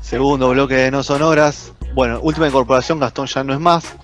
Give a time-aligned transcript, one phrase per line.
[0.00, 1.72] Segundo bloque de No Sonoras.
[1.94, 3.94] Bueno, última incorporación, Gastón ya no es más.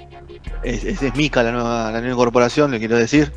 [0.63, 3.33] Es, es, es Mica la nueva, la nueva incorporación, le quiero decir.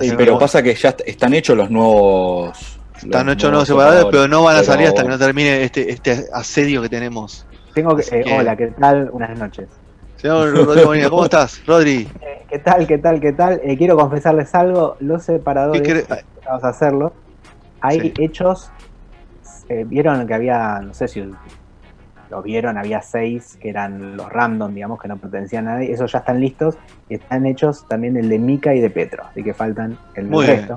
[0.00, 2.56] Sí, que pero pasa que ya est- están hechos los nuevos.
[2.96, 5.18] están los hechos nuevos nuevos separadores, pero no van a pero- salir hasta que no
[5.18, 7.46] termine este, este asedio que tenemos.
[7.74, 9.10] Tengo que, eh, que- Hola, ¿qué tal?
[9.10, 9.68] Buenas noches.
[10.18, 11.64] Señor Rodrigo Bonilla, ¿cómo estás?
[11.66, 12.86] Rodri, Eh, ¿Qué tal?
[12.86, 13.20] ¿Qué tal?
[13.20, 13.60] ¿Qué tal?
[13.62, 14.96] Eh, quiero confesarles algo.
[15.00, 16.06] Los ¿qué separadores,
[16.44, 17.12] vamos a hacerlo.
[17.80, 18.14] Hay Sí.
[18.18, 18.70] hechos.
[19.68, 21.22] eh, Vieron que había, no sé si
[22.30, 25.92] lo vieron, había seis que eran los random, digamos, que no pertenecían a nadie.
[25.92, 26.76] Esos ya están listos.
[27.08, 29.24] Y están hechos también el de Mika y de Petro.
[29.30, 30.68] Así que faltan el Muy bien.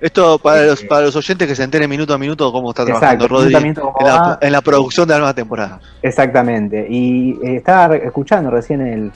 [0.00, 3.24] Esto para los, para los oyentes que se enteren minuto a minuto cómo está trabajando
[3.24, 3.74] Exacto, Rodri a en
[4.06, 5.80] la, en la producción de la nueva temporada.
[6.02, 6.86] Exactamente.
[6.88, 9.12] Y eh, estaba escuchando recién el,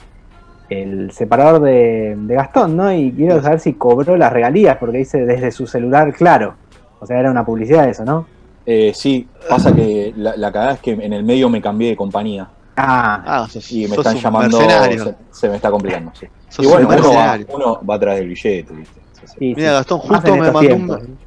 [0.70, 2.92] el separador de, de Gastón, ¿no?
[2.92, 6.54] Y quiero saber si cobró las regalías, porque dice desde su celular, claro.
[6.98, 8.26] O sea, era una publicidad eso, ¿no?
[8.66, 11.96] Eh, sí, pasa que la, la cagada es que en el medio me cambié de
[11.96, 14.60] compañía Ah, Ah, sos, y me sos están un llamando.
[14.60, 16.12] Se, se me está complicando.
[16.18, 16.26] sí.
[16.48, 19.00] Sos Y bueno, un uno va, uno va atrás del billete, ¿viste?
[19.20, 19.34] Sí, sí.
[19.38, 19.74] sí, Mira, sí.
[19.74, 21.18] Gastón, justo me mandó un,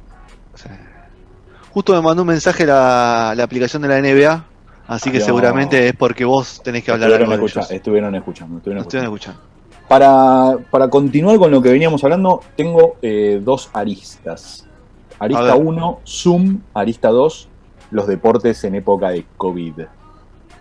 [1.70, 4.44] justo me mandó un mensaje la, la aplicación de la NBA,
[4.86, 5.24] así que No.
[5.24, 7.70] seguramente es porque vos tenés que hablar Estuvieron, algo de escucha- ellos.
[7.76, 8.56] estuvieron escuchando.
[8.58, 9.04] Estuvieron escuchando.
[9.14, 9.40] escuchando.
[9.88, 14.66] Para, para continuar con lo que veníamos hablando, tengo eh, dos aristas.
[15.18, 15.54] Arista ver.
[15.56, 16.60] 1, Zoom.
[16.72, 17.48] Arista 2,
[17.90, 19.74] los deportes en época de COVID.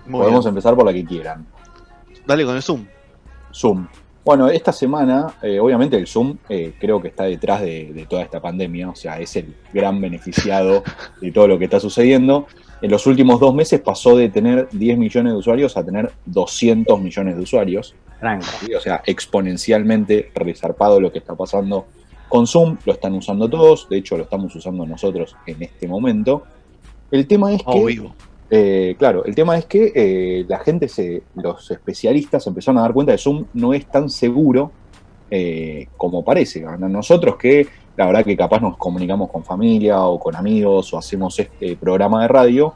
[0.07, 0.49] Muy Podemos bien.
[0.49, 1.45] empezar por la que quieran.
[2.27, 2.85] Dale con el Zoom.
[3.53, 3.87] Zoom.
[4.25, 8.22] Bueno, esta semana, eh, obviamente el Zoom eh, creo que está detrás de, de toda
[8.22, 10.84] esta pandemia, o sea, es el gran beneficiado
[11.19, 12.47] de todo lo que está sucediendo.
[12.81, 17.00] En los últimos dos meses pasó de tener 10 millones de usuarios a tener 200
[17.01, 17.95] millones de usuarios.
[18.59, 18.73] ¿sí?
[18.73, 21.85] O sea, exponencialmente resarpado lo que está pasando
[22.28, 22.78] con Zoom.
[22.85, 26.44] Lo están usando todos, de hecho lo estamos usando nosotros en este momento.
[27.11, 28.16] El tema es Oh, que vivo.
[28.56, 30.88] Eh, claro, el tema es que eh, la gente,
[31.34, 34.72] los especialistas empezaron a dar cuenta de Zoom no es tan seguro
[35.31, 36.64] eh, como parece.
[36.78, 37.66] Nosotros que
[37.97, 42.22] la verdad que capaz nos comunicamos con familia o con amigos o hacemos este programa
[42.22, 42.75] de radio,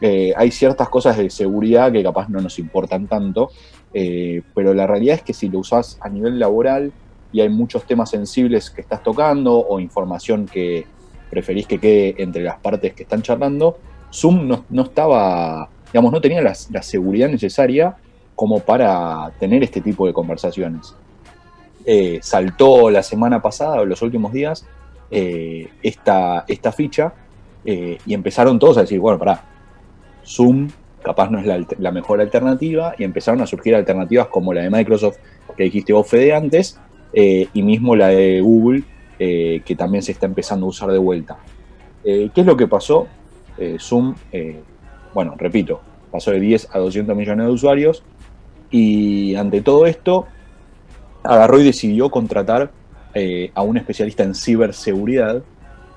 [0.00, 3.50] hay ciertas cosas de seguridad que capaz no nos importan tanto,
[3.92, 6.92] pero la realidad es que si lo usás a nivel laboral
[7.30, 10.86] y hay muchos temas sensibles que estás tocando o información que
[11.28, 13.76] preferís que quede entre las partes que están charlando,
[14.12, 17.96] Zoom no, no estaba, digamos, no tenía la, seguridad necesaria
[18.34, 20.94] como para tener este tipo de conversaciones.
[21.84, 24.66] Eh, saltó la semana pasada o los últimos días
[25.10, 27.14] eh, esta, esta ficha
[27.64, 29.44] eh, y empezaron todos a decir, bueno, pará,
[30.24, 30.68] Zoom
[31.02, 35.16] capaz no es la, mejor alternativa y empezaron a surgir alternativas como la de Microsoft
[35.56, 36.78] que dijiste vos, Fede, antes,
[37.12, 38.84] y mismo la de Google,
[39.18, 41.38] que también se está empezando a usar de vuelta.
[42.04, 43.08] ¿Qué es lo que pasó?
[43.60, 44.60] Eh, Zoom, eh,
[45.14, 48.02] bueno, repito, pasó de 10 a 200 millones de usuarios
[48.70, 50.26] y ante todo esto
[51.22, 52.70] agarró y decidió contratar
[53.14, 55.42] eh, a un especialista en ciberseguridad,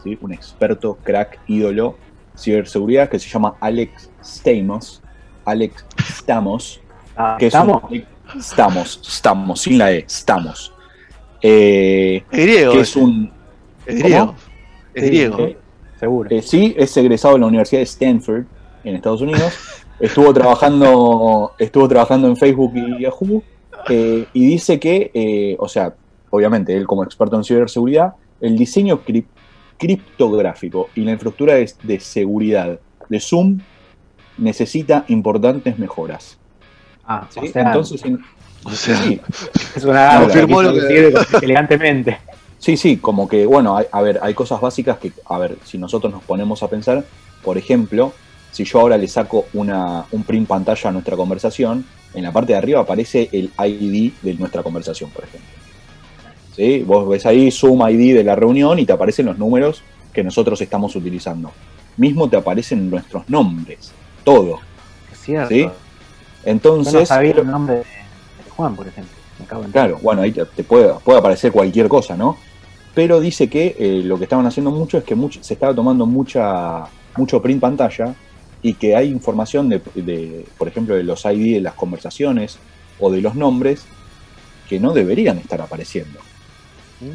[0.03, 0.17] ¿sí?
[0.21, 1.95] un experto, crack, ídolo,
[2.37, 5.01] ciberseguridad que se llama Alex Stamos.
[5.45, 6.79] Alex Stamos,
[7.15, 7.83] Ah, que es ¿Estamos?
[7.91, 10.73] un- Stamos, Stamos, sin la E, Stamos.
[11.41, 12.73] Eh, Es griego.
[12.73, 13.31] que es un,
[13.85, 14.35] Es griego.
[14.93, 15.49] Es griego.
[16.03, 16.29] Seguro.
[16.31, 18.43] Eh, sí, es egresado de la Universidad de Stanford,
[18.83, 19.53] en Estados Unidos.
[19.99, 23.41] Estuvo trabajando, estuvo trabajando en Facebook y Yahoo.
[23.89, 25.93] eh, y dice que, eh, o sea,
[26.29, 29.27] obviamente él como experto en ciberseguridad, el diseño crip-
[29.77, 33.59] criptográfico y la infraestructura de, de seguridad de Zoom
[34.37, 36.37] necesita importantes mejoras.
[37.05, 37.39] Ah, ¿sí?
[37.41, 38.19] o sea, Entonces, en-
[38.65, 39.21] O sea, sí,
[39.75, 42.17] es una confirmó lo que- elegantemente.
[42.63, 45.77] Sí, sí, como que, bueno, hay- a ver, hay cosas básicas que, a ver, si
[45.77, 47.03] nosotros nos ponemos a pensar,
[47.43, 48.13] por ejemplo,
[48.53, 52.53] si yo ahora le saco una, un print pantalla a nuestra conversación, en la parte
[52.53, 55.49] de arriba aparece el ID de nuestra conversación, por ejemplo.
[56.55, 56.83] ¿Sí?
[56.87, 59.83] Vos ves ahí Zoom ID de la reunión y te aparecen los números
[60.13, 61.51] que nosotros estamos utilizando.
[61.97, 63.91] Mismo te aparecen nuestros nombres,
[64.23, 64.59] todo.
[65.11, 65.49] Es cierto.
[65.49, 65.63] ¿Sí?
[65.63, 65.73] Yo no
[66.45, 67.83] Entonces, sabía el nombre de
[68.55, 69.17] Juan, por ejemplo.
[69.37, 72.37] Me Claro, bueno, ahí te, te puede, puede aparecer cualquier cosa, ¿no?
[72.95, 76.85] Pero dice que eh, lo que estaban haciendo mucho es que se estaba tomando mucha
[77.15, 78.15] mucho print pantalla
[78.61, 82.57] y que hay información de, de, por ejemplo, de los ID de las conversaciones
[82.99, 83.85] o de los nombres
[84.69, 86.19] que no deberían estar apareciendo.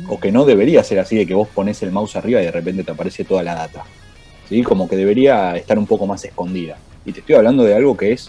[0.08, 2.52] O que no debería ser así de que vos pones el mouse arriba y de
[2.52, 3.84] repente te aparece toda la data.
[4.46, 4.62] ¿Sí?
[4.62, 6.76] Como que debería estar un poco más escondida.
[7.06, 8.28] Y te estoy hablando de algo que es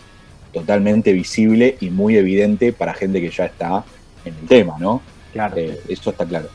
[0.53, 3.83] totalmente visible y muy evidente para gente que ya está
[4.23, 5.01] en el tema, ¿no?
[5.33, 5.57] Claro.
[5.57, 6.47] Eh, eso está claro.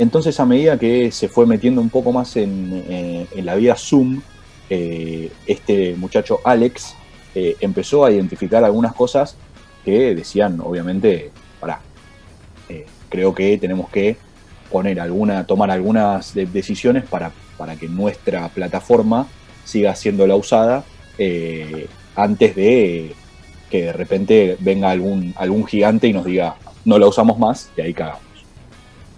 [0.00, 4.22] Entonces, a medida que se fue metiendo un poco más en, eh, la vida Zoom,
[4.70, 6.94] eh, este muchacho Alex
[7.34, 9.36] eh, empezó a identificar algunas cosas
[9.84, 11.30] que decían, obviamente,
[11.60, 11.80] pará,
[12.70, 14.16] eh, creo que tenemos que
[14.72, 19.26] poner alguna, tomar algunas de- decisiones para, para que nuestra plataforma
[19.66, 20.82] siga siendo la usada
[22.16, 23.12] antes de
[23.70, 26.56] que de repente venga algún, algún gigante y nos diga
[26.86, 28.22] no la usamos más y ahí cagamos.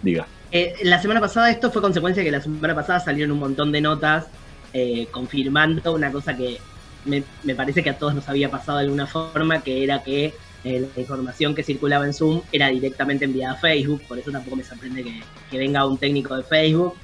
[0.02, 0.26] Diga.
[0.52, 3.72] Eh, la semana pasada, esto fue consecuencia de que la semana pasada salieron un montón
[3.72, 4.26] de notas
[4.74, 6.58] eh, confirmando una cosa que
[7.06, 10.34] me, parece que a todos nos había pasado de alguna forma, que era que
[10.64, 14.56] eh, la información que circulaba en Zoom era directamente enviada a Facebook, por eso tampoco
[14.56, 15.02] me sorprende
[15.50, 16.94] que, venga un técnico de Facebook,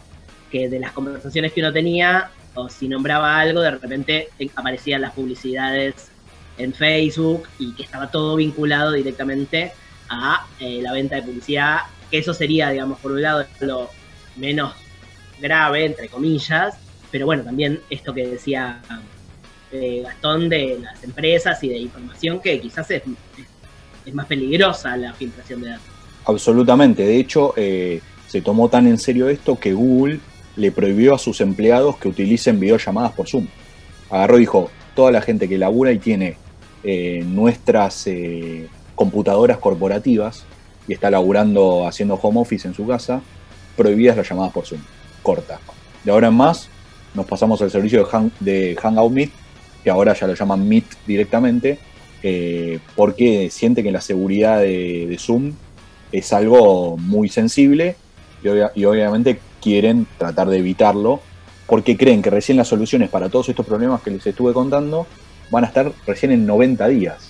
[0.51, 5.13] que de las conversaciones que uno tenía, o si nombraba algo, de repente aparecían las
[5.13, 6.11] publicidades
[6.59, 9.73] en Facebook y que estaba todo vinculado directamente
[10.09, 11.81] a eh, la venta de publicidad,
[12.11, 13.91] que eso sería, digamos, por un lado lo
[14.37, 14.75] menos
[15.41, 16.75] grave, entre comillas,
[17.11, 18.81] pero bueno, también esto que decía
[19.73, 23.03] eh, Gastón de las empresas y de información, que quizás es,
[24.13, 25.87] más peligrosa la filtración de datos.
[26.25, 27.05] Absolutamente.
[27.05, 30.21] De hecho, eh, se tomó tan en serio esto que Google
[30.57, 33.47] le prohibió a sus empleados que utilicen videollamadas por Zoom.
[34.11, 36.37] Agarró y dijo, toda la gente que labura y tiene
[36.83, 40.45] eh, nuestras eh, computadoras corporativas
[40.89, 43.21] y está laburando haciendo home office en su casa,
[43.77, 44.81] prohibidas las llamadas por Zoom.
[45.23, 45.61] Corta.
[46.03, 46.69] De ahora en más,
[47.15, 49.31] nos pasamos al servicio de, Hang- de Hangout Meet,
[49.85, 51.79] que ahora ya lo llaman Meet directamente,
[52.23, 55.53] eh, porque siente que la seguridad de, Zoom
[56.11, 57.97] es algo muy sensible
[58.43, 61.21] y, obvia- y obviamente quieren tratar de evitarlo
[61.67, 65.07] porque creen que recién las soluciones para todos estos problemas que les estuve contando
[65.51, 67.29] van a estar recién en 90 días,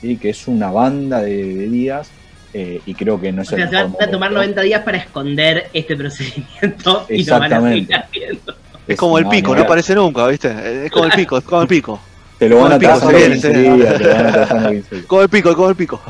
[0.00, 0.16] ¿sí?
[0.16, 2.10] que es una banda de días
[2.54, 4.34] eh, y creo que no O es el sea, se van a tomar momento.
[4.34, 7.94] 90 días para esconder este procedimiento y lo van a seguir Exactamente.
[7.94, 8.54] haciendo.
[8.86, 10.86] Es como el pico, no aparece nunca, ¿viste?
[10.86, 12.00] Es como el pico, es como el pico.
[12.38, 13.76] Te lo van a como el pico, trazar se en viene, se 15 viene.
[13.76, 15.06] días, te lo van a trazar en 15 días.
[15.08, 16.00] Como el pico, como el pico.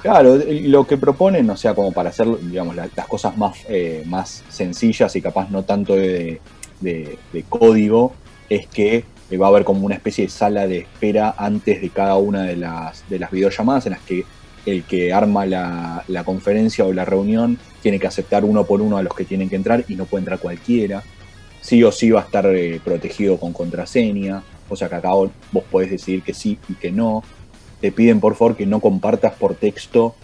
[0.00, 4.02] Claro, lo que proponen, o sea, como para hacer, digamos, la- las cosas más, eh,
[4.06, 6.40] más sencillas y capaz no tanto de,
[6.80, 8.14] de- de código,
[8.48, 11.88] es que eh, va a haber como una especie de sala de espera antes de
[11.90, 14.24] cada una de las, de las videollamadas en las que
[14.66, 19.02] el que arma la, conferencia o la reunión tiene que aceptar uno por uno a
[19.02, 21.02] los que tienen que entrar y no puede entrar cualquiera.
[21.60, 25.30] Sí o sí va a estar eh, protegido con contraseña, o sea que acá vos
[25.52, 27.22] vos podés decidir que sí y que no
[27.80, 30.14] te piden por favor que no compartas por texto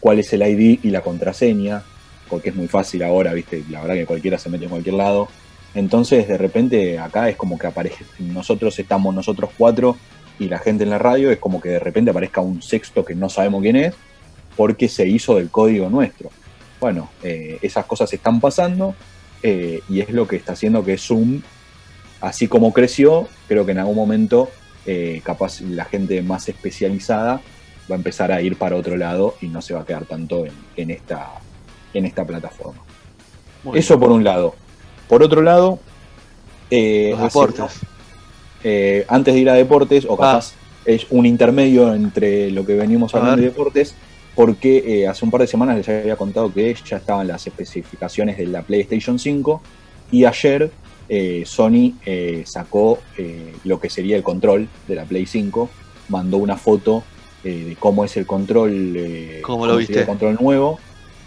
[0.00, 1.82] cuál es el ID y la contraseña,
[2.28, 5.28] porque es muy fácil ahora, viste, la verdad que cualquiera se mete en cualquier lado.
[5.74, 9.96] Entonces, de repente, acá es como que aparece, nosotros estamos nosotros cuatro
[10.38, 13.14] y la gente en la radio, es como que de repente aparezca un sexto que
[13.14, 13.94] no sabemos quién es,
[14.56, 16.30] porque se hizo del código nuestro.
[16.80, 18.94] Bueno, eh, esas cosas están pasando
[19.42, 21.40] eh, y es lo que está haciendo que Zoom,
[22.20, 24.50] así como creció, creo que en algún momento
[24.86, 27.40] eh, capaz la gente más especializada
[27.90, 30.44] va a empezar a ir para otro lado y no se va a quedar tanto
[30.46, 31.30] en, en esta,
[31.94, 32.82] en esta plataforma.
[33.62, 34.54] Muy Eso por un lado.
[35.08, 35.78] Por otro lado,
[36.70, 37.80] Los hace- deportes.
[38.64, 40.54] Eh, antes de ir a deportes, o capaz
[40.86, 43.94] es un intermedio entre lo que venimos hablando de deportes,
[44.34, 48.38] porque eh, hace un par de semanas les había contado que ya estaban las especificaciones
[48.38, 49.60] de la PlayStation 5
[50.10, 50.70] y ayer
[51.08, 51.92] eh, Sony
[52.44, 52.98] sacó
[53.64, 55.68] lo que sería el control de la Play 5,
[56.08, 57.04] mandó una foto
[57.42, 60.00] de cómo es el control, ¿Cómo lo viste?
[60.00, 60.80] el control nuevo,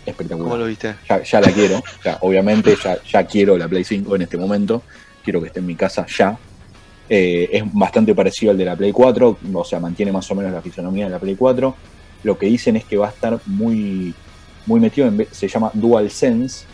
[0.08, 0.96] espectacular ¿Cómo lo viste?
[1.08, 1.84] ya, ya la quiero.
[2.04, 4.82] Ya, obviamente ya, ya quiero la Play 5 en este momento.
[5.24, 6.38] Quiero que esté en mi casa ya.
[7.10, 10.52] Eh, es bastante parecido al de la Play 4, o sea, mantiene más o menos
[10.52, 11.76] la fisonomía de la Play 4.
[12.24, 14.14] Lo que dicen es que va a estar muy,
[14.66, 15.28] muy metido en.
[15.32, 16.66] Se llama DualSense.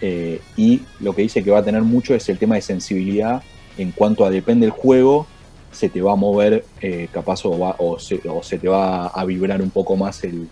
[0.00, 3.42] eh, y lo que dice que va a tener mucho es el tema de sensibilidad
[3.78, 5.26] en cuanto a depende del juego,
[5.70, 9.96] se te va a mover eh, capaz o se te va a vibrar un poco
[9.96, 10.48] más el,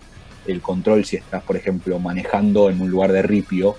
[0.47, 3.75] el control si estás, por ejemplo, manejando en un lugar de ripio,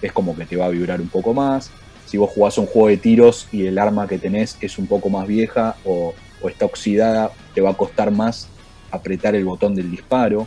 [0.00, 1.70] es como que te va a vibrar un poco más.
[2.08, 5.10] Si vos jugás un juego de tiros y el arma que tenés es un poco
[5.10, 8.48] más vieja o, o está oxidada, te va a costar más
[8.90, 10.46] apretar el botón del disparo.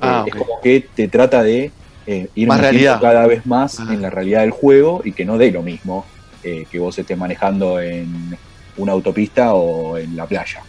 [0.00, 0.30] Ah, Eh.
[0.30, 1.72] Es como que te trata de
[2.06, 3.00] eh, ir Más realidad.
[3.00, 3.88] cada vez más Ah.
[3.92, 6.04] en la realidad del juego y que no dé lo mismo
[6.42, 8.36] eh, que vos estés manejando en,
[8.78, 10.62] una autopista o en la playa.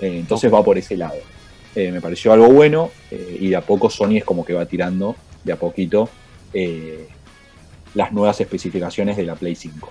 [0.00, 1.16] Entonces va por ese lado.
[1.74, 5.52] Me pareció algo bueno y de a poco Sony es como que va tirando de
[5.52, 6.08] a poquito
[7.94, 9.90] las nuevas especificaciones de la Play 5.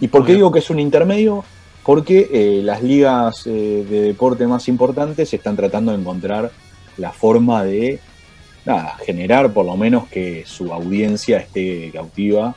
[0.00, 1.44] ¿Y por qué digo que es un intermedio?
[1.84, 6.50] Porque eh, las ligas eh, de deporte más importantes están tratando de encontrar
[6.96, 8.00] la forma de
[8.64, 12.56] nada, generar por lo menos que su audiencia esté cautiva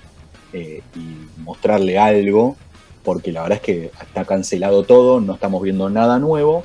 [0.51, 2.58] eh, y mostrarle algo,
[3.03, 6.63] porque la verdad es que está cancelado todo, no estamos viendo nada nuevo,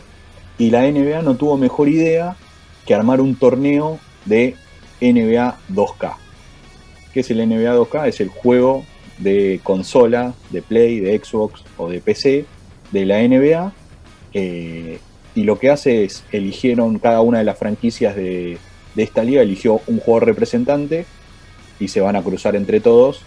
[0.58, 2.36] y la NBA no tuvo mejor idea
[2.86, 4.56] que armar un torneo de
[5.00, 6.23] NBA 2K.
[7.14, 8.08] ¿Qué es el NBA 2K?
[8.08, 8.84] Es el juego
[9.18, 12.44] de consola, de Play, de Xbox o de PC
[12.90, 13.72] de la NBA.
[14.34, 14.98] eh,
[15.36, 18.56] y lo que hace es, eligieron cada una de las franquicias de,
[18.94, 21.06] de esta liga, eligió un jugador representante
[21.80, 23.22] y se van a cruzar entre todos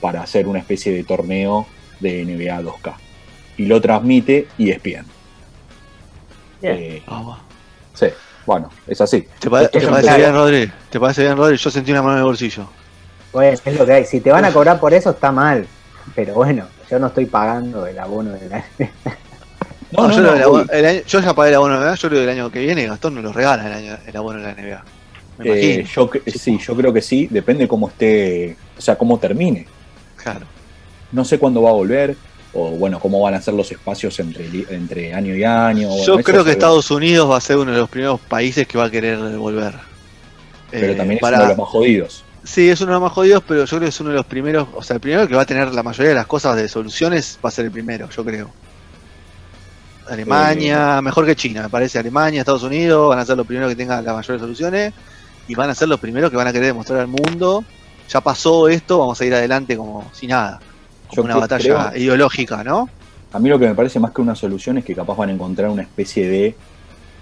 [0.00, 1.66] para hacer una especie de torneo
[2.00, 2.94] de NBA 2K.
[3.58, 5.04] Y lo transmite ESPN.
[6.60, 6.76] Bien.
[6.78, 7.38] Eh, Ah, va.
[7.94, 8.06] sí,
[8.44, 9.24] bueno, es así.
[9.38, 9.78] ¿Te, parece
[10.16, 10.70] bien, Rodri?
[10.90, 11.56] ¿Te parece bien, Rodri?
[11.58, 12.66] Yo sentí una mano en el bolsillo.
[13.32, 14.04] Bueno, es lo que hay.
[14.04, 15.66] Si te van a cobrar por eso, está mal.
[16.14, 18.64] Pero bueno, yo no estoy pagando el abono de la.
[19.92, 21.74] No, No, yo, no, lo del no, abono- el año- yo ya pagué el abono
[21.74, 23.72] de la NBA, yo creo que el año que viene Gastón nos lo regala el,
[23.74, 24.84] año, el abono de la NBA.
[25.38, 25.88] Me Eh, imagino.
[25.94, 29.66] yo, cre- sí, yo creo que sí, depende cómo esté, o sea, cómo termine.
[30.16, 30.46] Claro.
[31.12, 32.16] No sé cuándo va a volver,
[32.54, 35.88] o bueno, cómo van a ser los espacios entre, entre año y año.
[35.88, 36.52] bueno, Yo creo que ve.
[36.52, 39.74] Estados Unidos va a ser uno de los primeros países que va a querer volver.
[40.70, 42.24] Pero Eh, también es para- uno de los más jodidos.
[42.44, 44.26] Sí, es uno de los más jodidos, pero yo creo que es uno de los
[44.26, 46.68] primeros, o sea, el primero que va a tener la mayoría de las cosas de
[46.68, 48.50] soluciones va a ser el primero, yo creo.
[50.08, 51.02] Alemania, Eh.
[51.02, 51.98] mejor que China, me parece.
[51.98, 54.92] Alemania, Estados Unidos van a ser los primeros que tengan las mayores soluciones
[55.46, 57.64] y van a ser los primeros que van a querer demostrar al mundo.
[58.08, 60.58] Ya pasó esto, vamos a ir adelante como si nada.
[61.06, 62.88] Como Yo una batalla creo- ideológica, ¿no?
[63.32, 65.32] A mí lo que me parece más que una solución es que capaz van a
[65.32, 66.54] encontrar una especie de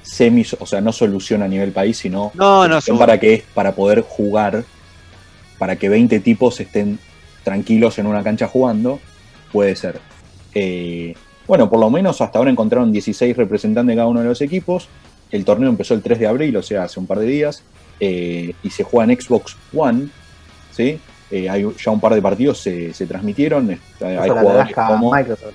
[0.02, 4.00] semi, o sea, no solución a nivel país, sino No, no, para que para poder
[4.08, 4.64] jugar,
[5.60, 6.98] para que 20 tipos estén
[7.44, 8.98] tranquilos en una cancha jugando,
[9.52, 10.00] puede ser.
[10.54, 11.14] Eh,
[11.46, 14.88] bueno, por lo menos hasta ahora encontraron 16 representantes de cada uno de los equipos.
[15.30, 17.62] El torneo empezó el 3 de abril, o sea, hace un par de días,
[18.00, 20.08] eh, y se juega en Xbox One,
[20.72, 20.98] ¿sí?
[21.30, 23.70] Eh, hay ya un par de partidos se, se transmitieron.
[24.00, 25.54] hay jugadores como Microsoft.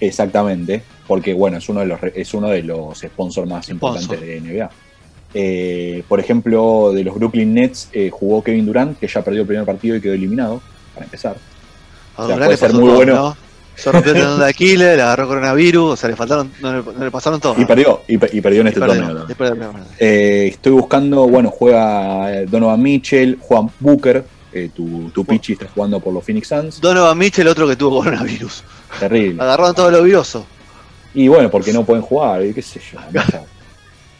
[0.00, 3.98] Exactamente, porque bueno, es uno de los, re- es uno de los sponsors más Sponsor.
[4.16, 4.70] importantes de NBA.
[5.34, 9.46] Eh, por ejemplo, de los Brooklyn Nets eh, jugó Kevin Durant, que ya perdió el
[9.46, 10.60] primer partido y quedó eliminado,
[10.94, 11.36] para empezar.
[12.16, 13.14] O sea, puede ser muy todo, bueno.
[13.14, 13.36] ¿no?
[13.76, 16.82] Se rompió el tendón de Aquiles, le agarró coronavirus, o sea, le faltaron, no le,
[16.98, 17.54] no le pasaron todo.
[17.60, 19.26] Y perdió, y, pe- y perdió en Y este perdió, torneo.
[19.36, 19.70] perdió.
[20.00, 26.00] Eh, estoy buscando, bueno, juega Donovan Mitchell, Juan Booker, eh, tu, tu Pichi está jugando
[26.00, 26.80] por los Phoenix Suns.
[26.80, 28.64] Donovan Mitchell, otro que tuvo coronavirus.
[28.98, 29.40] Terrible.
[29.40, 30.44] Agarraron todo lo viroso.
[31.14, 32.98] Y bueno, porque no pueden jugar, qué sé yo.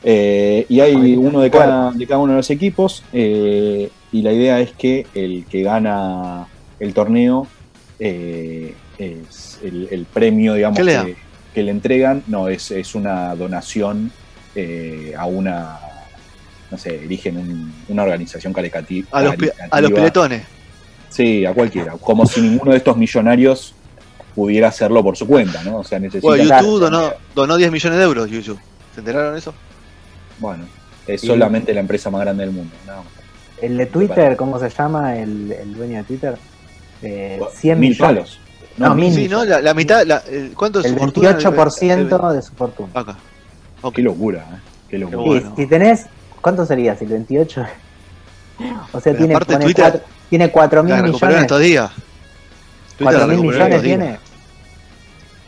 [0.04, 4.32] Eh, y hay uno de cada, de cada uno de los equipos, eh, y la
[4.32, 6.46] idea es que el que gana
[6.78, 7.46] el torneo
[7.98, 11.16] eh, es el, el premio, digamos, que,
[11.54, 14.12] que le entregan, no, es, es una donación
[14.54, 15.78] eh, a una,
[16.70, 19.34] no sé, eligen un- una organización caricati- A los,
[19.70, 20.42] a los piletones.
[21.10, 23.74] Sí, a cualquiera, como si ninguno de estos millonarios
[24.34, 25.78] pudiera hacerlo por su cuenta, ¿no?
[25.78, 26.36] O sea, necesitan...
[26.36, 26.44] Bueno.
[26.60, 28.60] YouTube donó, donó 10 millones de euros, YouTube.
[28.94, 29.52] ¿Se enteraron de eso?
[30.38, 30.64] Bueno,
[31.06, 32.74] es Y- solamente la empresa más grande del mundo.
[32.86, 33.08] nada más.
[33.60, 35.16] El de Twitter, ¿cómo se llama?
[35.16, 36.36] El, el dueño de Twitter.
[37.02, 37.98] Eh, 100 Mil millones.
[38.16, 38.40] palos.
[38.76, 39.12] No, mil.
[39.12, 39.44] Sí, ¿no?
[39.44, 41.30] La, la mitad, la- el- ¿cuánto es El su fortuna?
[41.36, 42.88] 28% de su fortuna.
[42.94, 43.16] Acá.
[43.82, 43.96] Ok.
[43.96, 44.58] Qué locura, ¿eh?
[44.88, 45.18] Qué locura.
[45.22, 45.54] Qué bueno.
[45.56, 46.06] Y si tenés,
[46.40, 46.96] ¿cuánto sería?
[46.96, 47.64] Si el 28.
[48.92, 51.40] O sea, Pero tiene, pone Twitter- cuatro, tiene 4 mil millones.
[51.42, 51.90] estos días.
[52.96, 54.18] Twitter 4 la mil millones tiene.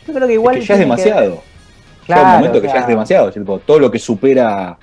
[0.07, 0.55] Yo creo que igual.
[0.57, 1.41] es que ya es tiene
[2.07, 3.31] Llega Claro, un momento o que sea, ya es demasiado.
[3.31, 4.77] tipo, todo lo que supera,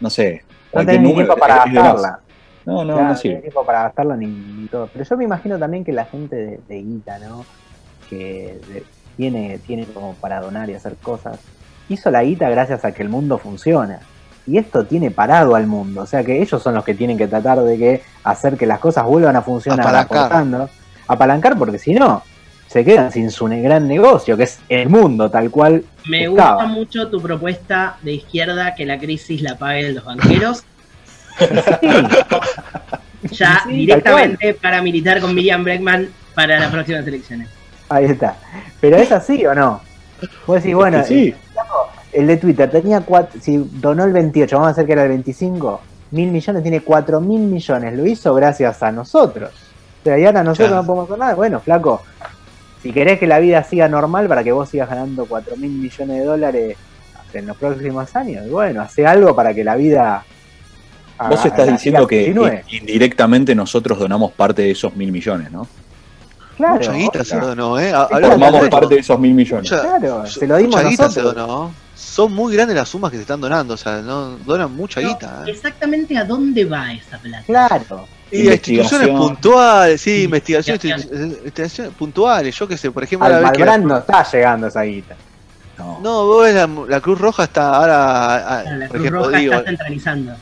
[0.00, 2.18] no sé, No tenés número tiempo para gastarla.
[2.64, 3.36] No, no, Claro, no no sirve.
[3.40, 4.88] tiempo para gastarla ni, ni todo.
[4.92, 7.44] Pero yo me imagino también que la gente de, de Guita, ¿no?
[8.08, 8.84] Que de-
[9.16, 11.38] tiene, tiene como para donar y hacer cosas.
[11.88, 14.00] Hizo la guita gracias a que el mundo funciona.
[14.46, 16.02] Y esto tiene parado al mundo.
[16.02, 18.78] O sea que ellos son los que tienen que tratar de que hacer que las
[18.78, 20.18] cosas vuelvan a funcionar Apalancar.
[20.18, 20.68] aportando.
[21.08, 22.22] Apalancar porque si no,
[22.68, 25.84] se quedan sin su gran negocio, que es el mundo tal cual.
[26.08, 26.54] Me Estaba.
[26.54, 30.64] gusta mucho tu propuesta de izquierda que la crisis la paguen los banqueros.
[31.38, 31.46] Sí,
[33.30, 37.48] Ya Sí, directamente para militar con Miriam Breckman para las próximas elecciones.
[37.88, 38.36] ahí está.
[38.80, 39.80] Pero es así o no?
[40.46, 41.34] Vos decís, bueno, Es que sí.
[42.12, 45.08] El de Twitter tenía cuatro, si donó el 28, vamos a hacer que era el
[45.08, 45.80] 25,
[46.10, 49.50] mil millones, tiene cuatro mil millones, lo hizo gracias a nosotros.
[50.00, 50.82] O sea, y ahora nosotros Claro.
[50.82, 51.34] no podemos hacer nada.
[51.34, 52.02] Bueno, flaco,
[52.82, 56.18] si querés que la vida siga normal para que vos sigas ganando 4 mil millones
[56.18, 56.76] de dólares
[57.32, 60.24] en los próximos años, bueno, hace algo para que la vida.
[61.28, 62.60] Vos haga- estás diciendo que continúe.
[62.70, 65.66] indirectamente nosotros donamos parte de esos mil millones, ¿no?
[66.56, 67.92] Claro, Mucha guita se donó, ¿eh?
[68.10, 69.70] Formamos parte de esos mil millones.
[69.70, 71.72] Mucha- claro, se lo dimos mucha guita se donó.
[71.94, 75.08] Son muy grandes las sumas que se están donando, o sea, no donan mucha No,
[75.08, 75.44] guita.
[75.46, 75.50] ¿eh?
[75.52, 77.44] Exactamente a dónde va esa plata.
[77.46, 78.06] Claro.
[78.32, 79.16] Y Investigación.
[79.16, 81.20] puntuales, sí, investigaciones, Investigación.
[81.30, 84.82] institu- investigaciones puntuales, yo qué sé, por ejemplo, Al que- Malbrand no está llegando esa
[84.82, 85.14] guita.
[85.78, 86.00] No.
[86.00, 89.38] No, vos ves la, la Cruz Roja está ahora, a- La por Cruz ejemplo, Roja
[89.38, 90.32] digo, está centralizando.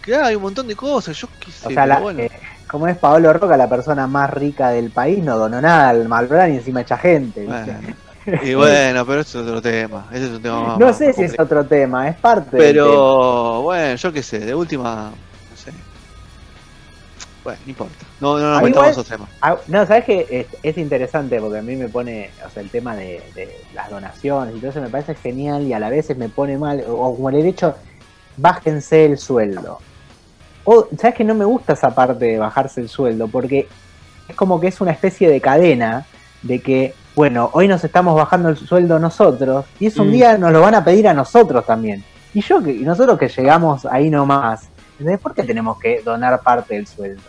[0.00, 2.20] claro, hay un montón de cosas, yo qué sé, O sea, la, bueno.
[2.20, 2.30] eh,
[2.68, 6.52] como es Paolo Roca, la persona más rica del país, no donó nada al Malbrand
[6.54, 7.48] y encima echa gente.
[8.44, 11.12] y bueno, pero eso es otro tema, ese es un tema más- No más sé
[11.12, 12.86] si es otro tema, es parte del tema.
[12.86, 15.10] Pero bueno, yo qué sé, de última.
[17.42, 17.94] Bueno, no importa.
[18.20, 19.28] No, no nos Ah, metamos esos temas.
[19.40, 22.70] Ah, no, sabes que es, es interesante porque a mí me pone, o sea, el
[22.70, 26.14] tema de, de las donaciones y todo eso me parece genial y a la vez
[26.16, 27.74] me pone mal, o, como el hecho,
[28.36, 29.78] bájense el sueldo.
[30.64, 33.66] O, sabes que no me gusta esa parte de bajarse el sueldo porque
[34.28, 36.04] es como que es una especie de cadena
[36.42, 40.12] de que, bueno, hoy nos estamos bajando el sueldo nosotros y eso un Mm.
[40.12, 42.04] día nos lo van a pedir a nosotros también.
[42.34, 44.68] Y yo que y nosotros que llegamos ahí nomás,
[45.00, 45.20] ¿entendés?
[45.20, 47.22] ¿por qué tenemos que donar parte del sueldo?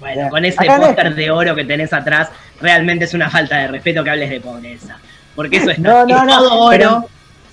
[0.00, 2.28] Bueno, con ese es- póster de oro que tenés atrás,
[2.60, 4.98] realmente es una falta de respeto que hables de pobreza.
[5.34, 7.04] Porque eso es No, no, no, todo oro,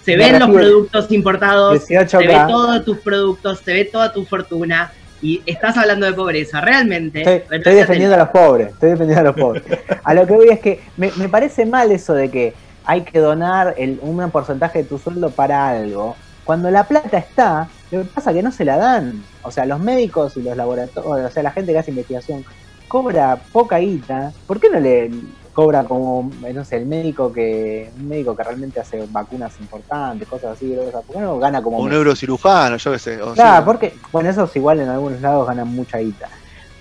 [0.03, 2.47] se ven los productos importados, se ve 18K.
[2.47, 4.91] todos tus productos, se ve toda tu fortuna
[5.21, 6.61] y estás hablando de pobreza.
[6.61, 9.63] Realmente, Estoy, defendiendo a los pobres, estoy defendiendo a los pobres.
[10.03, 12.53] A lo que voy es que me, me parece mal eso de que
[12.85, 16.15] hay que donar el, un porcentaje de tu sueldo para algo.
[16.43, 19.23] Cuando la plata está, lo que pasa es que no se la dan.
[19.43, 22.45] O sea, los médicos y los laboratorios, o sea, la gente que hace investigación,
[22.87, 24.31] cobra poca guita.
[24.47, 25.11] ¿Por qué no le
[25.53, 30.53] cobra como, no sé, el médico que un médico que realmente hace vacunas importantes, cosas
[30.53, 30.73] así?
[30.73, 33.21] sea, ¿Por qué no gana como Un neurocirujano, yo qué sé.
[33.21, 33.63] o Claro, sí.
[33.65, 36.29] porque, bueno, esos igual en algunos lados ganan mucha guita.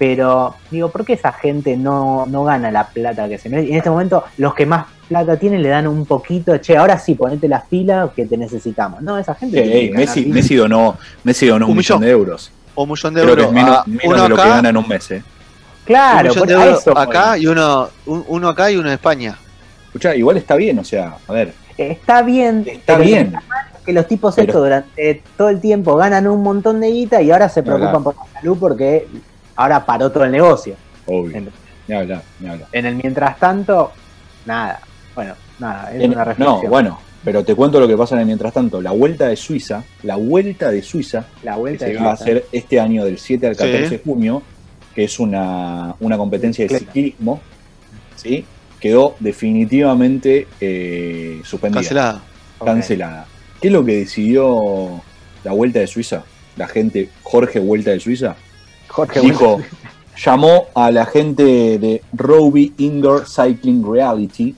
[0.01, 3.69] Pero, digo, ¿por qué esa gente no, no gana la plata que se merece?
[3.69, 6.99] Y en este momento, los que más plata tienen le dan un poquito, che, ahora
[6.99, 9.03] sí, ponete las pilas que te necesitamos.
[9.03, 9.59] No, esa gente.
[9.59, 10.25] Sí, tiene que ey, ganar Messi.
[10.27, 12.07] Messi donó, Messi donó un, Un millón millón.
[12.07, 12.51] de euros.
[12.75, 13.55] O un millón de Creo que euros.
[13.59, 15.11] es menos, a- menos uno de lo que acá, gana en un mes.
[15.11, 15.17] Eh.
[15.17, 15.23] un
[15.85, 17.03] Claro, millón por de a euros eso voy.
[17.03, 19.37] acá y uno, un- uno acá y uno en España.
[19.89, 22.65] Escuchá, igual está bien, o sea, a ver, Está bien.
[22.67, 23.35] está bien.
[23.85, 27.31] Que los tipos Pero- estos durante todo el tiempo ganan un montón de guita y
[27.31, 29.07] ahora se preocupan por la salud porque
[29.57, 30.75] ahora paró todo el negocio.
[31.07, 31.37] Obvio.
[31.37, 31.49] En-
[31.89, 32.69] Ni hablar, ni hablar.
[32.73, 33.93] En el mientras tanto,
[34.47, 34.81] nada.
[35.15, 38.27] Bueno, nada, es En- una no, bueno, pero te cuento lo que pasa en el
[38.27, 38.81] mientras tanto.
[38.81, 42.17] La vuelta de Suiza, la vuelta de Suiza, la que vuelta se de va a
[42.17, 42.23] Suiza.
[42.25, 43.97] hacer este año del 7 al 14 Sí.
[43.97, 44.43] de junio,
[44.95, 47.41] que es una, una competencia de ciclismo,
[48.17, 48.45] ¿sí?
[48.79, 52.23] quedó definitivamente eh, suspendida, Cancelada.
[52.65, 53.27] Cancelada.
[53.61, 55.03] ¿Qué es lo que decidió
[55.45, 56.23] la vuelta de Suiza?
[56.57, 58.37] La gente, Jorge Vuelta de Suiza,
[58.91, 59.61] Jorge dijo,
[60.17, 64.55] llamó a la gente de Roby Indoor Cycling Reality.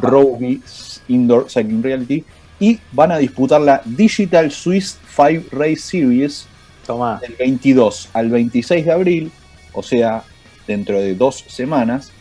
[0.00, 0.62] Roby
[1.08, 2.24] Indoor Cycling Reality,
[2.60, 6.46] y van a disputar la Digital Swiss 5 Race Series
[6.86, 7.18] Tomá.
[7.20, 9.32] del 22 al 26 de abril,
[9.72, 10.22] o sea,
[10.66, 12.12] dentro de dos semanas,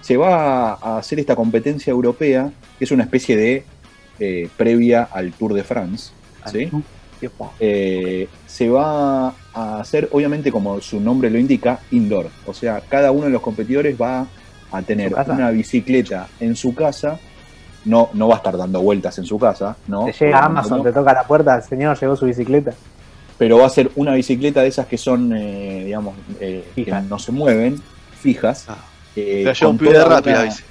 [0.00, 3.64] se va a hacer esta competencia europea, que es una especie de
[4.20, 6.12] eh, previa al Tour de France.
[6.50, 6.70] ¿sí?
[7.60, 12.28] Eh, se va a hacer, obviamente, como su nombre lo indica, indoor.
[12.46, 14.26] O sea, cada uno de los competidores va
[14.70, 17.18] a tener una bicicleta en su casa.
[17.84, 20.04] No, no va a estar dando vueltas en su casa, ¿no?
[20.06, 20.84] Te llega Amazon, no.
[20.84, 22.72] te toca la puerta, señor, llegó su bicicleta.
[23.38, 27.18] pero va a ser una bicicleta de esas que son, eh, digamos, eh, que no
[27.18, 27.80] se mueven,
[28.20, 28.66] fijas.
[28.68, 28.76] Ah,
[29.16, 30.64] eh, un pibe rápida, una- dice.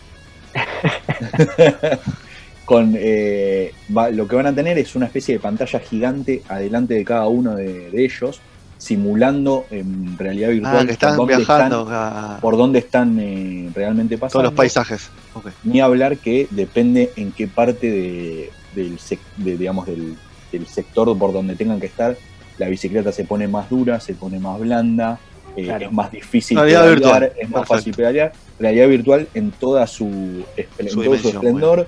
[2.68, 6.96] con eh, va- lo que van a tener es una especie de pantalla gigante adelante
[6.96, 8.42] de cada uno de, de ellos,
[8.78, 13.20] simulando en realidad virtual Ah, que están por dónde viajando están, a por dónde están
[13.20, 14.34] eh, realmente pasando.
[14.34, 15.10] todos los paisajes.
[15.64, 19.00] Ni hablar que depende en qué parte de- del,
[19.38, 20.16] de, digamos, del,
[20.52, 22.16] del sector por donde tengan que estar,
[22.60, 25.20] la bicicleta se pone más dura, se pone más blanda,
[25.58, 25.86] eh, Claro.
[25.88, 27.24] es más difícil Realidad pedalear, virtual.
[27.24, 27.74] es más Perfecto.
[27.74, 28.32] fácil pedalear.
[28.60, 31.88] Realidad virtual en toda su, espl- Su en todo su dimensión, esplendor.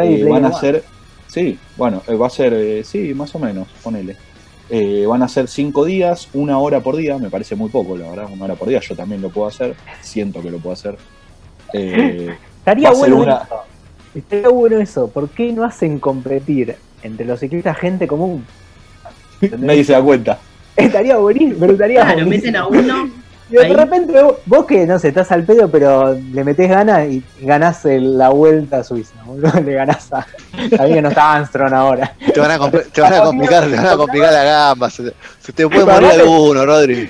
[0.00, 0.58] Eh, van a One.
[0.60, 0.84] ser,
[1.26, 4.16] sí, bueno, eh, va a ser, eh, sí, más o menos, ponele.
[4.70, 8.08] Eh, van a ser cinco días, una hora por día, me parece muy poco, la
[8.10, 10.96] verdad, una hora por día, yo también lo puedo hacer, siento que lo puedo hacer.
[11.72, 13.60] Eh, Estaría bueno una- eso.
[14.14, 15.08] Estaría bueno eso.
[15.08, 18.44] ¿Por qué no hacen competir entre los ciclistas gente común?
[19.58, 20.38] nadie se da cuenta.
[20.76, 22.36] Estaría buenísimo, pero estaría Claro, buenísimo.
[22.36, 23.10] meten a uno
[23.48, 24.12] Y de Ahí- repente
[24.44, 28.30] vos, que no sé, estás al pedo, pero le metés ganas y ganás el- la
[28.30, 29.52] vuelta a Suiza, boludo.
[29.64, 30.26] Le ganás a.
[30.76, 32.12] Sabía que no está Armstrong ahora.
[32.34, 34.90] Te van a, compl- te van a complicar, te van a complicar la gamba.
[34.90, 37.08] Se, se te puede morir alguno, Rodri.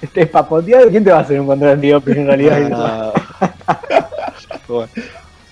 [0.00, 0.88] Este es papoteado.
[0.88, 2.58] ¿Quién te va a hacer un control antidoping en realidad?
[2.70, 3.12] No,
[4.68, 4.88] Bueno,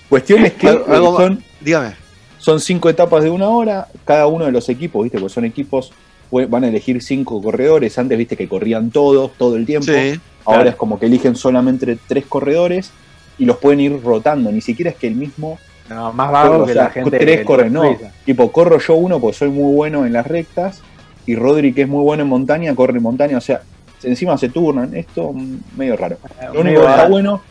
[0.09, 1.93] Cuestiones que Algo- algo más- son, dígame.
[2.37, 5.19] son cinco etapas de una hora, cada uno de los equipos, ¿viste?
[5.19, 5.91] Porque son equipos,
[6.31, 7.97] van a elegir cinco corredores.
[7.97, 8.35] Antes, ¿viste?
[8.37, 9.91] Que corrían todos, todo el tiempo.
[9.91, 10.19] Sí.
[10.45, 10.69] Ahora claro.
[10.69, 12.91] es como que eligen solamente tres corredores
[13.37, 14.51] y los pueden ir rotando.
[14.51, 15.57] Ni siquiera es que el mismo
[15.89, 17.17] No, más vago corre, que o sea, la gente.
[17.19, 17.97] tres corren, no.
[18.25, 20.81] Tipo, corro yo uno porque soy muy bueno en las rectas
[21.25, 23.37] y Rodri, que es muy bueno en montaña, corre en montaña.
[23.37, 23.61] O sea,
[24.03, 24.95] encima se turnan.
[24.95, 26.17] Esto mm, medio raro.
[26.53, 27.41] Lo único que está bueno,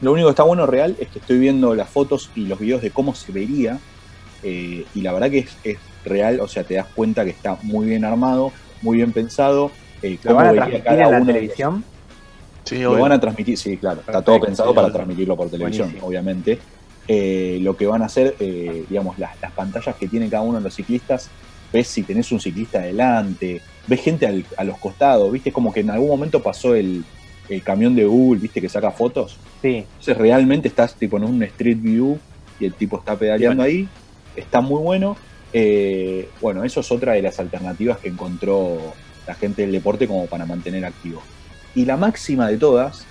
[0.00, 2.82] lo único que está bueno real es que estoy viendo las fotos y los videos
[2.82, 3.78] de cómo se vería.
[4.42, 7.58] eh, y la verdad que es, es real, o sea, te das cuenta que está
[7.62, 9.70] muy bien armado, muy bien pensado.
[10.02, 11.84] eh, ¿Lo cómo van a transmitir cada en la uno televisión?
[12.64, 13.02] Sí, lo obvio.
[13.02, 14.00] van a transmitir, sí, claro.
[14.00, 16.06] Está todo pensado para transmitirlo por televisión, Buenísimo.
[16.08, 16.58] obviamente.
[17.08, 20.58] Eh, lo que van a hacer, eh, digamos, las, las pantallas que tiene cada uno
[20.58, 21.28] de los ciclistas,
[21.72, 25.80] ves si tenés un ciclista adelante, ves gente al- a los costados, viste, como que
[25.80, 27.02] en algún momento pasó el,
[27.48, 29.38] el camión de Google, viste, que saca fotos.
[29.60, 29.84] Sí.
[29.88, 32.18] Entonces realmente estás tipo en un street view
[32.60, 33.88] y el tipo está pedaleando ahí,
[34.36, 35.16] está muy bueno.
[35.52, 38.78] Eh, bueno, eso es otra de las alternativas que encontró
[39.26, 41.22] la gente del deporte como para mantener activo.
[41.74, 43.04] Y la máxima de todas,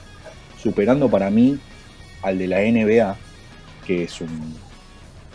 [0.62, 1.60] superando para mí
[2.22, 3.16] al de la NBA,
[3.86, 4.56] que es un,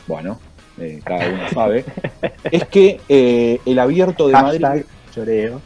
[0.07, 0.39] bueno,
[0.79, 1.85] eh, cada uno sabe,
[2.51, 4.85] es que eh, el abierto de Madrid...
[5.15, 5.61] Choreo.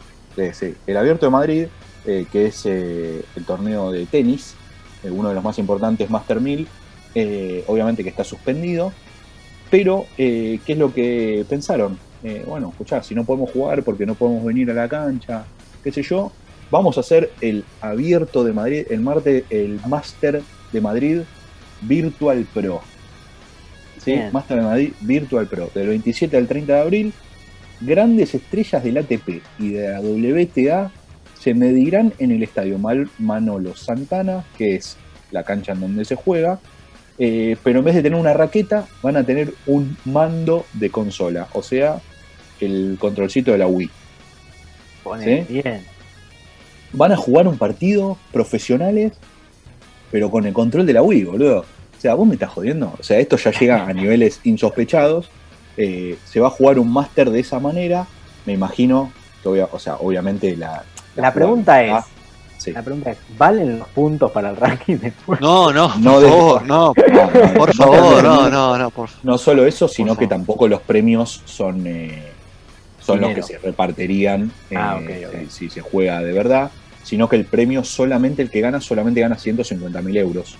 [0.53, 0.75] Sí.
[0.87, 1.67] El Abierto de Madrid,
[2.05, 4.55] que es el torneo de tenis,
[5.03, 6.69] uno de los más importantes, Master 1000,
[7.15, 8.93] eh, obviamente que está suspendido,
[9.71, 11.99] pero eh, ¿qué es lo que pensaron?
[12.23, 15.45] Eh, bueno, escuchá, si no podemos jugar porque no podemos venir a la cancha,
[15.85, 16.33] qué sé yo,
[16.71, 21.21] vamos a hacer el Abierto de Madrid, el martes, el Master de Madrid
[21.83, 22.81] Virtual Pro.
[24.05, 24.13] ¿Sí?
[24.13, 24.31] Bien.
[24.33, 27.13] Master de Madrid Virtual Pro, del 27 al 30 de abril
[27.81, 30.91] grandes estrellas del ATP y de la WTA
[31.39, 32.79] se medirán en el estadio
[33.19, 34.97] Manolo Santana, que es
[35.31, 36.59] la cancha en donde se juega,
[37.19, 41.49] eh, pero en vez de tener una raqueta, van a tener un mando de consola,
[41.53, 42.01] o sea,
[42.61, 43.91] el controlcito de la Wii.
[45.03, 45.53] Pone ¿Sí?
[45.63, 45.85] bien.
[46.93, 49.13] Van a jugar un partido profesionales,
[50.11, 51.61] pero con el control de la Wii, boludo.
[51.61, 52.95] O sea, vos me estás jodiendo.
[52.99, 55.29] O sea, esto ya llega a niveles insospechados.
[55.77, 58.07] Eh, se va a jugar un máster de esa manera.
[58.47, 60.85] Me imagino que, obvia- o sea, obviamente la.
[61.17, 62.05] La pregunta es,
[62.59, 62.73] sí.
[62.73, 65.41] la pregunta es, ¿valen los puntos para el ranking después?
[65.41, 66.93] No, no, por No de- favor, no.
[66.97, 70.29] No, no, Por no favor, no, no, no, por No solo eso, sino que favor.
[70.29, 72.23] tampoco los premios son, eh,
[73.01, 74.99] son los que se repartirían eh, Ah.
[75.49, 76.71] Si, si se juega de verdad,
[77.03, 80.57] sino que el premio solamente el que gana solamente gana 150 mil euros.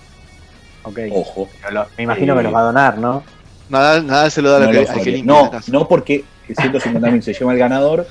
[0.83, 0.99] Ok.
[1.11, 1.47] Ojo.
[1.71, 3.21] Lo- me imagino Eh, que los va a donar, ¿no?
[3.69, 4.71] Nada, nada se lo da No, al
[5.03, 8.07] que limpia no, no porque 150 mil se lleva el ganador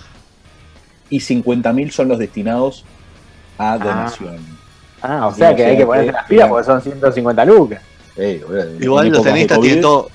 [1.11, 2.85] y 50 mil son los destinados
[3.59, 4.37] a donación.
[5.03, 7.83] Ah, o sea que hay que ponerse las pilas porque son 150 lucas.
[8.17, 10.09] Boludo, Igual los tenistas tienen todo.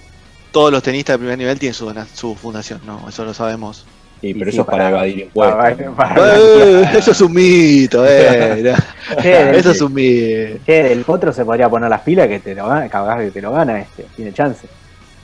[0.52, 3.86] Todos los tenistas de primer nivel tienen su, su fundación, no, eso lo sabemos.
[4.22, 5.58] Sí, pero Y sí, eso es para para- evadir impuestos.
[5.58, 8.74] para- para- Eh, eso es un mito, eh.
[9.58, 10.60] Eso es un mito.
[10.66, 13.52] che, del potro se podría poner las pilas que te lo gana, que te lo
[13.52, 14.68] gana este, tiene chance.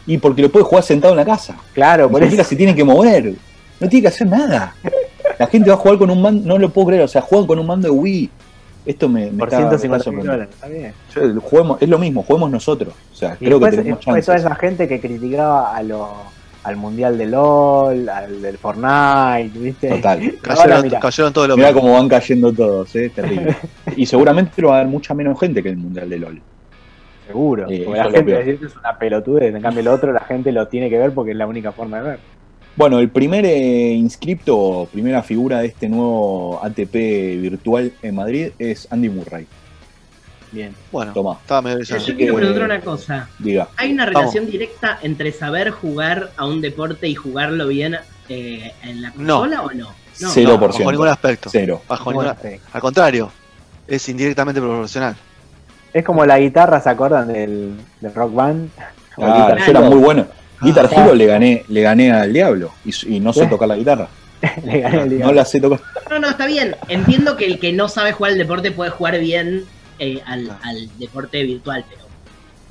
[0.07, 1.55] Y porque lo puede jugar sentado en la casa.
[1.73, 2.43] Claro, por Ni eso.
[2.43, 3.33] se tiene que mover.
[3.79, 4.73] No tiene que hacer nada.
[5.39, 7.47] La gente va a jugar con un mando, no lo puedo creer, o sea, juegan
[7.47, 8.29] con un mando de Wii.
[8.85, 10.93] Esto me, me Por está- me está 150 mil dólares, está bien.
[11.15, 12.93] Yo- juguemos- es lo mismo, juguemos nosotros.
[13.11, 16.09] O sea, Y creo que después, tenemos después toda esa gente que criticaba a lo,
[16.63, 19.89] al mundial de LOL, al del Fortnite, ¿viste?
[19.89, 20.33] Total.
[20.41, 20.99] Cayeron, mirá.
[20.99, 23.05] cayeron todos los Mira cómo van cayendo todos, ¿eh?
[23.05, 23.55] es terrible.
[23.95, 26.41] y seguramente lo va a haber mucha menos gente que el Mundial de LOL.
[27.27, 27.65] Seguro.
[27.69, 29.53] Eh, porque la gente dice que es una pelotudez.
[29.53, 31.97] En cambio, el otro, la gente lo tiene que ver porque es la única forma
[32.01, 32.19] de ver.
[32.75, 36.93] Bueno, el primer eh, inscripto, primera figura de este nuevo ATP
[37.41, 39.45] virtual en Madrid es Andy Murray.
[40.51, 40.73] Bien.
[40.91, 43.29] Bueno, Toma, estaba medio Yo quiero que- preguntar una cosa.
[43.37, 43.67] diga.
[43.75, 44.21] ¿Hay una Vamos.
[44.21, 47.97] relación directa entre saber jugar a un deporte y jugarlo bien
[48.29, 49.39] eh, en la No.
[49.41, 49.89] consola o no?
[50.21, 50.29] No.
[50.29, 50.49] Cero.
[50.53, 50.79] No, 0%.
[50.79, 51.49] bajo ningún aspecto.
[51.51, 51.81] Cero.
[51.87, 52.49] Bajo ninguna- sí.
[52.73, 53.31] Al contrario,
[53.87, 55.15] es indirectamente proporcional.
[55.93, 58.69] Es como la guitarra, ¿se acuerdan del, del rock band?
[59.17, 60.27] Ah, yo era muy bueno.
[60.61, 61.01] Guitar Ah.
[61.03, 63.47] Hero le gané, le gané al diablo y, y no sé ¿Eh?
[63.47, 64.07] tocar la guitarra.
[64.63, 65.33] Le gané el No diablo.
[65.35, 65.79] la sé tocar.
[66.09, 66.75] No, no, está bien.
[66.87, 69.65] Entiendo que el que no sabe jugar al deporte puede jugar bien
[69.99, 72.03] eh, al, al deporte virtual, pero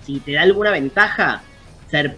[0.07, 1.43] si te da alguna ventaja
[1.91, 2.17] ser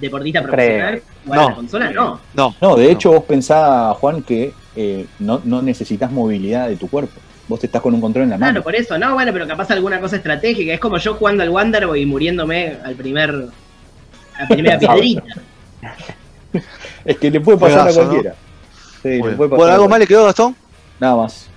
[0.00, 1.46] deportista No profesional, jugar No.
[1.46, 2.20] a la consola, no.
[2.34, 6.88] No, No, de hecho vos pensás, Juan, que eh, no, no necesitas movilidad de tu
[6.88, 7.20] cuerpo.
[7.46, 8.62] Vos te estás con un control en la Claro, mano.
[8.64, 10.72] por eso, no, bueno, pero capaz alguna cosa estratégica.
[10.72, 13.46] Es como yo jugando al Wonderboy y muriéndome al primer.
[14.40, 15.22] La primera piedrita.
[17.04, 18.34] Es que le puede pasar Juegazo, a cualquiera.
[19.02, 20.56] Sí, Muy le puede pasar ¿Por algo más le quedó Gastón?
[20.98, 21.49] Nada más.